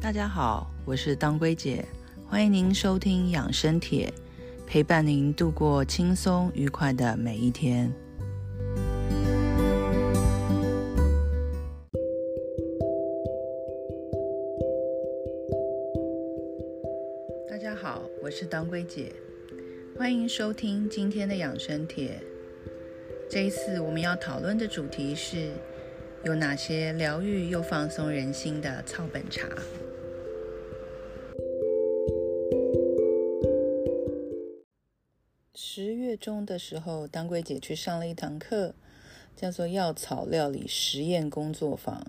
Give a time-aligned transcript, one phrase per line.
[0.00, 1.84] 大家好，我是当归姐，
[2.24, 4.10] 欢迎您收听养生帖，
[4.64, 7.92] 陪伴您度过轻松愉快的每一天。
[17.50, 19.12] 大家好，我是当归姐，
[19.98, 22.18] 欢迎收听今天的养生帖。
[23.28, 25.50] 这一次我们要讨论的主题是
[26.24, 29.46] 有哪些疗愈又放松人心的草本茶。
[36.08, 38.74] 月中的时候，当归姐去上了一堂课，
[39.36, 42.06] 叫做药草料理实验工作坊。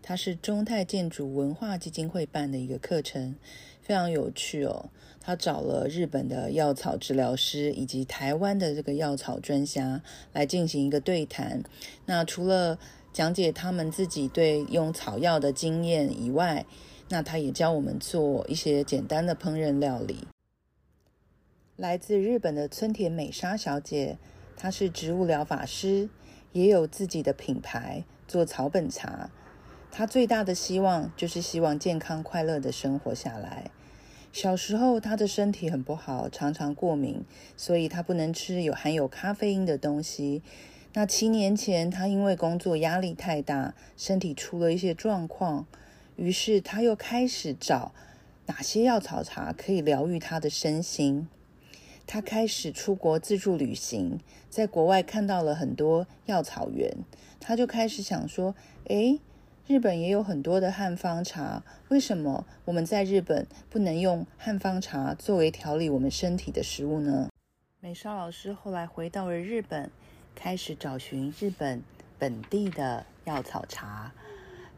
[0.00, 3.34] 它是中泰建筑文化基金会办的一个课程，
[3.80, 4.90] 非常有趣哦。
[5.20, 10.00] 他找了日本的药草治疗师以及台湾的这个药草专家
[10.32, 11.64] 来进行一个对谈。
[12.06, 12.78] 那除了
[13.12, 16.64] 讲解他们自己对用草药的经验以外，
[17.08, 20.28] 那他也教我们做一些简单的烹饪料理。
[21.82, 24.16] 来自日本的村田美沙小姐，
[24.56, 26.08] 她是植物疗法师，
[26.52, 29.30] 也有自己的品牌做草本茶。
[29.90, 33.72] 她最大的希望就是希望健康快乐的生活下来。
[34.32, 37.24] 小时候，她的身体很不好，常常过敏，
[37.56, 40.40] 所以她不能吃有含有咖啡因的东西。
[40.92, 45.66] 那七年前，她因为工作压力太大，身体出了一些状况，
[46.14, 47.92] 于是她又开始找
[48.46, 51.26] 哪些药草茶可以疗愈她的身心。
[52.06, 56.96] 他开始出国自助旅行，在国外看到了很多药草园，
[57.40, 58.54] 他就开始想说
[58.88, 59.20] ：“诶。
[59.68, 67.28] 日本也有很多的汉方茶，为什么我们在日本不能用汉方茶作为调理我们身体的食物呢？
[67.78, 69.88] 美少老师后来回到了日本，
[70.34, 71.80] 开始找寻日本
[72.18, 74.12] 本地的药草茶。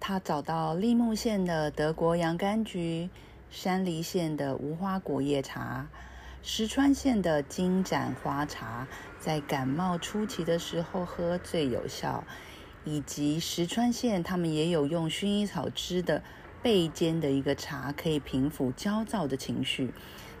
[0.00, 3.10] 他找到立木县的德国洋甘菊，
[3.50, 5.88] 山梨县的无花果叶茶，
[6.42, 8.88] 石川县的金盏花茶，
[9.18, 12.24] 在感冒初期的时候喝最有效。
[12.82, 16.22] 以及石川县，他们也有用薰衣草汁的
[16.64, 19.92] 焙煎的一个茶，可以平复焦躁的情绪。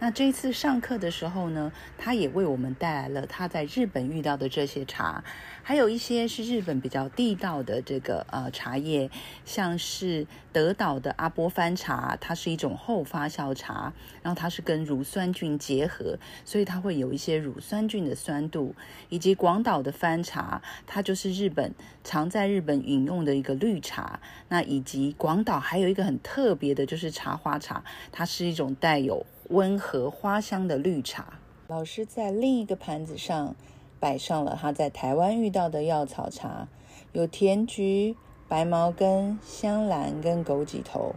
[0.00, 5.24] 那这次上课的时候呢，他也为我们带来了他在日本遇到的这些茶，
[5.64, 9.10] 还有一些是日本比较地道的这个呃茶叶，
[9.44, 13.92] 像是德岛的阿波番茶，它是一种后发酵茶，
[14.22, 18.76] 然后它是跟乳酸菌结合，所以它会有一些乳酸菌的酸度，
[19.08, 24.20] 以及广岛的番茶，它就是日本常在日本饮用的一个绿茶。
[24.48, 27.82] 那以及广岛还有一个很特别的，就是茶花茶，
[28.12, 31.40] 它是一种带有温和花香的绿茶。
[31.66, 33.54] 老师在另一个盘子上
[34.00, 36.68] 摆上了他在台湾遇到的药草茶，
[37.12, 38.16] 有甜菊、
[38.46, 41.14] 白茅根、香兰跟枸杞头。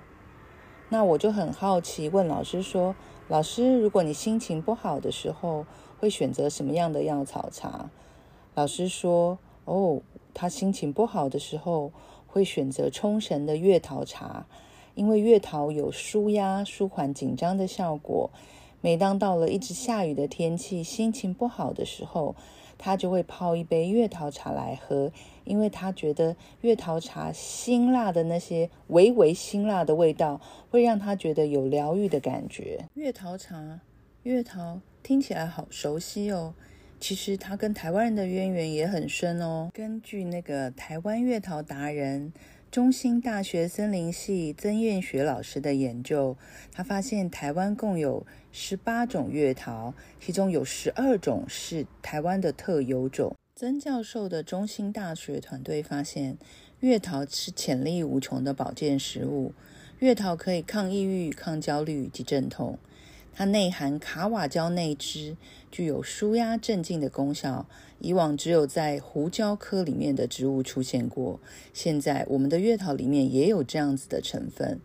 [0.90, 2.96] 那我就很好奇，问老师说
[3.30, 5.66] ：“老师，如果你心情不好的时候，
[6.00, 7.90] 会选择什么样的药草茶？”
[8.56, 10.02] 老师说：“哦，
[10.34, 11.94] 他心情不好的时候
[12.28, 14.46] 会选择冲绳的月桃茶。”
[14.96, 18.30] 因为月桃有舒压、舒缓紧张的效果，
[18.82, 22.36] 每当到了一直下雨的天气，心情不好的时候，
[22.78, 25.12] 他就会泡一杯月桃茶来喝，
[25.46, 32.86] 因为他觉得月桃茶辛辣的那些微微辛辣的味道，会让他觉得有疗愈的感觉。
[32.96, 33.80] 月桃茶，
[34.24, 36.54] 月桃听起来好熟悉哦，
[37.00, 39.70] 其实它跟台湾人的渊源也很深哦。
[39.74, 42.34] 根据那个台湾月桃达人。
[42.72, 46.38] 中兴大学森林系曾燕学老师的研究，
[46.72, 53.36] 他发现台湾共有十八种月桃，其中有十二种是台湾的特有种。
[53.58, 56.38] 曾教授的中兴大学团队发现，
[56.80, 59.52] 月桃是潜力无穷的保健食物。
[60.00, 62.80] 月桃可以抗抑郁、抗焦虑及镇痛。
[63.34, 65.36] 它内含卡瓦胶内酯，
[65.72, 67.66] 具有舒压镇静的功效。
[68.00, 71.40] 以往只有在胡椒科里面的植物出现过，
[71.72, 74.80] 现在我们的月桃里面也有这样子的成分。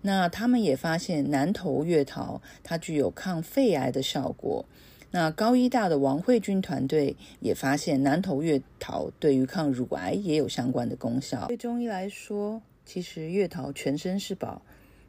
[0.00, 4.64] 那他们也发现南投月桃它具有抗肺癌的效果。
[5.10, 11.46] 那高医大的王慧君团队也发现南投月桃对于抗乳癌也有相关的功效。
[11.46, 14.62] 对中医来说，其实月桃全身是宝。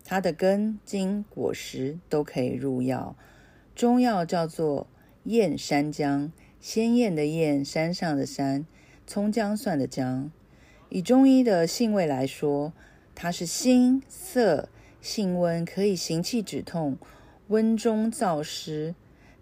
[0.07, 3.15] 它的根、茎、果实都可以入药，
[3.73, 4.85] 中药叫做
[5.23, 6.31] 燕山姜，
[6.61, 8.67] 鲜艳的燕，山上的山，
[9.07, 10.31] 葱姜蒜的姜。
[10.89, 12.71] 以中医的性味来说，
[13.15, 14.69] 它是辛涩，
[15.01, 16.97] 性温，可以行气止痛，
[17.47, 18.93] 温中燥湿，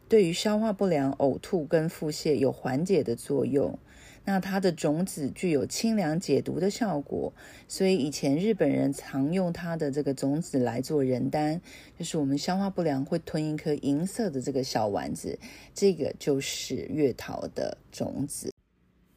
[0.07, 3.77] 对于消化不良、呕吐跟腹泻有缓解的作用。
[4.25, 7.33] 那它的种子具有清凉解毒的效果，
[7.67, 11.59] 所以以前日本人常用它的这个种子来做人丹，
[11.99, 15.37] 就是我们消化不良会吞一颗银色的这个小丸子，
[15.73, 18.51] 这个就是月桃的种子。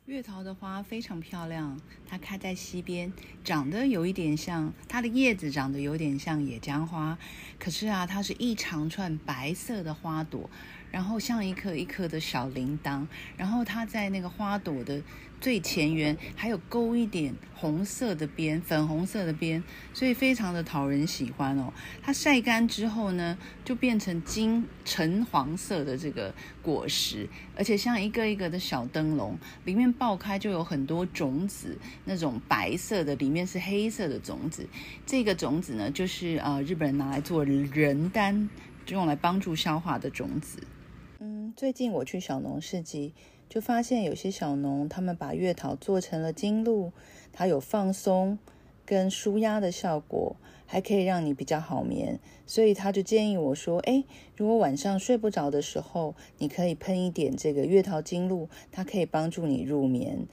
[0.06, 3.12] 月桃的花非常漂亮，它开在溪边，
[3.43, 7.19] 长得有一点像它的叶子长得有点像野姜花，
[7.58, 10.49] 可是啊，它是一长串白色的花朵。
[10.96, 13.06] 然后像一颗一颗的小铃铛，
[13.37, 15.02] 然后它在那个花朵的
[15.38, 19.62] 最前缘还有勾一点红色的边，粉红色的边，
[19.93, 21.70] 所以非常的讨人喜欢哦。
[22.00, 31.76] 它晒干之后呢，就变成金橙黄色的这个果实，而且像一个一个的小灯笼，里面爆开就有很多种子，
[32.06, 34.66] 那种白色的，里面是黑色的种子。
[35.04, 38.48] 这个种子呢，就是呃日本人拿来做人丹，
[38.87, 40.56] 就用来帮助消化的种子。
[41.56, 43.14] 最近我去小农市集，
[43.49, 46.93] 就发现有些小农他们把月桃做成了金露，
[47.32, 48.38] 它有放松
[48.85, 50.37] 跟舒压的效果，
[50.67, 52.20] 还可以让你比较好眠。
[52.47, 54.05] 所以他就建议我说：“哎，
[54.37, 60.26] 如果晚上睡不着的时候，你可以喷一点这个月桃金露，它可以帮助你入眠。”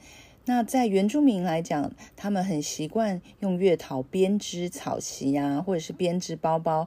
[0.44, 6.86] 那在原住民来讲，他们很习惯用月桃编织草席呀，或者是编织包包。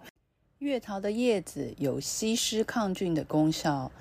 [0.60, 3.92] 月桃的叶子有吸湿抗菌的功效，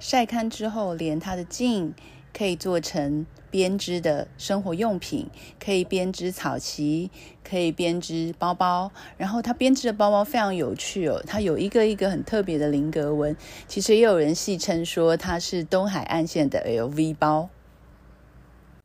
[0.00, 1.94] 晒干之后，连它的茎
[2.32, 5.28] 可以做成编织的生活用品，
[5.58, 7.10] 可以编织草旗，
[7.42, 8.90] 可以编织包包。
[9.16, 13.34] 然后它编织的包包非常有趣哦，它有一个一个很特别的菱格纹。
[13.66, 17.48] 其实也有人戏称说它是东海岸线的 LV 包。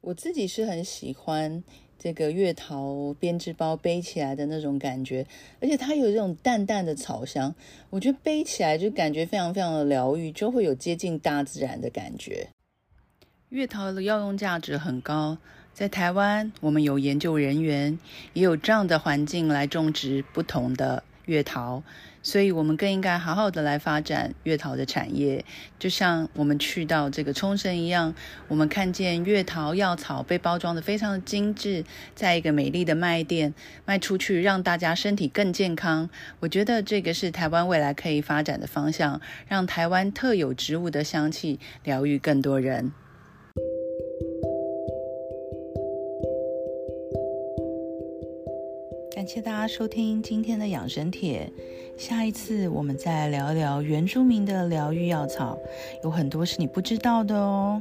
[0.01, 1.63] 我自己是很喜欢。
[2.03, 5.23] 这个月桃编织包背起来的那种感觉，
[5.59, 7.53] 而且它有这种淡淡的草香，
[7.91, 12.47] 我觉得背起来就感觉非常非常的疗愈，就会有接近大自然的感觉。
[13.49, 15.37] 月桃的药用价值很高，
[15.75, 17.99] 在台湾我们有研究人员，
[18.33, 21.81] 也有这样的环境来种植不同的月桃。
[22.23, 25.43] 所以，我们更应该好好的来发展月桃的产业，
[25.79, 28.13] 就像我们去到这个冲绳一样，
[28.47, 31.83] 我们看见月桃药草被包装的非常的精致，
[32.13, 33.55] 在一个美丽的卖店
[33.85, 36.11] 卖出去，让大家身体更健康。
[36.41, 42.91] 我觉得这个是台湾未来可以发展的方向，让台湾特有植物的香气疗愈更多人。
[49.21, 51.47] 感谢大家收听今天的养生帖，
[51.95, 55.55] 下一次我们再聊聊原住民的疗愈药草，
[56.03, 57.79] 有很多是你不知道的哦。